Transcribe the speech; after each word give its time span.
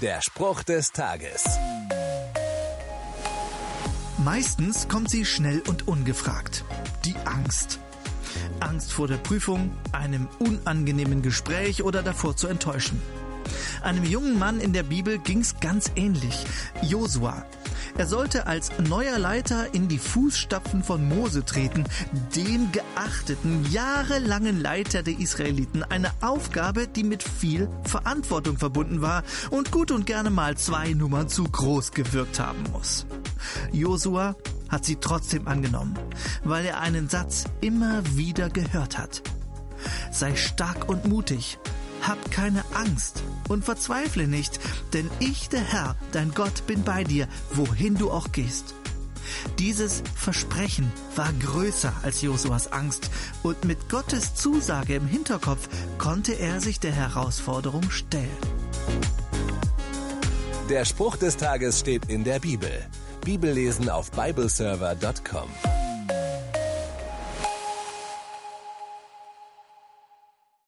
Der 0.00 0.22
Spruch 0.22 0.62
des 0.62 0.92
Tages. 0.92 1.44
Meistens 4.16 4.88
kommt 4.88 5.10
sie 5.10 5.26
schnell 5.26 5.62
und 5.68 5.88
ungefragt. 5.88 6.64
Die 7.04 7.14
Angst. 7.26 7.80
Angst 8.60 8.94
vor 8.94 9.08
der 9.08 9.18
Prüfung, 9.18 9.70
einem 9.92 10.26
unangenehmen 10.38 11.20
Gespräch 11.20 11.82
oder 11.82 12.02
davor 12.02 12.34
zu 12.34 12.46
enttäuschen. 12.46 13.02
Einem 13.82 14.04
jungen 14.04 14.38
Mann 14.38 14.58
in 14.58 14.72
der 14.72 14.84
Bibel 14.84 15.18
ging's 15.18 15.60
ganz 15.60 15.90
ähnlich. 15.96 16.46
Josua. 16.80 17.44
Er 18.00 18.06
sollte 18.06 18.46
als 18.46 18.70
neuer 18.88 19.18
Leiter 19.18 19.74
in 19.74 19.86
die 19.86 19.98
Fußstapfen 19.98 20.82
von 20.82 21.06
Mose 21.06 21.44
treten, 21.44 21.84
dem 22.34 22.72
geachteten, 22.72 23.70
jahrelangen 23.70 24.58
Leiter 24.58 25.02
der 25.02 25.18
Israeliten. 25.18 25.82
Eine 25.82 26.10
Aufgabe, 26.22 26.88
die 26.88 27.04
mit 27.04 27.22
viel 27.22 27.68
Verantwortung 27.84 28.56
verbunden 28.56 29.02
war 29.02 29.22
und 29.50 29.70
gut 29.70 29.90
und 29.90 30.06
gerne 30.06 30.30
mal 30.30 30.56
zwei 30.56 30.94
Nummern 30.94 31.28
zu 31.28 31.44
groß 31.44 31.92
gewirkt 31.92 32.40
haben 32.40 32.64
muss. 32.72 33.04
Josua 33.70 34.34
hat 34.70 34.86
sie 34.86 34.96
trotzdem 34.96 35.46
angenommen, 35.46 35.98
weil 36.42 36.64
er 36.64 36.80
einen 36.80 37.10
Satz 37.10 37.44
immer 37.60 38.02
wieder 38.16 38.48
gehört 38.48 38.96
hat. 38.96 39.20
Sei 40.10 40.36
stark 40.36 40.88
und 40.88 41.04
mutig, 41.04 41.58
hab 42.02 42.30
keine 42.30 42.64
Angst 42.74 43.22
und 43.48 43.64
verzweifle 43.64 44.26
nicht, 44.26 44.60
denn 44.92 45.10
ich, 45.18 45.48
der 45.48 45.62
Herr, 45.62 45.96
dein 46.12 46.32
Gott, 46.32 46.66
bin 46.66 46.82
bei 46.82 47.04
dir, 47.04 47.28
wohin 47.52 47.96
du 47.96 48.10
auch 48.10 48.32
gehst. 48.32 48.74
Dieses 49.58 50.02
Versprechen 50.14 50.90
war 51.14 51.32
größer 51.32 51.92
als 52.02 52.22
Josuas 52.22 52.72
Angst 52.72 53.10
und 53.42 53.64
mit 53.64 53.88
Gottes 53.88 54.34
Zusage 54.34 54.94
im 54.94 55.06
Hinterkopf 55.06 55.68
konnte 55.98 56.32
er 56.32 56.60
sich 56.60 56.80
der 56.80 56.92
Herausforderung 56.92 57.90
stellen. 57.90 58.28
Der 60.68 60.84
Spruch 60.84 61.16
des 61.16 61.36
Tages 61.36 61.80
steht 61.80 62.06
in 62.06 62.24
der 62.24 62.38
Bibel. 62.38 62.70
Bibellesen 63.24 63.88
auf 63.88 64.10
bibleserver.com. 64.12 65.79